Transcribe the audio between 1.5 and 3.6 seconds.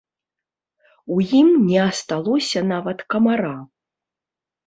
не асталося нават камара.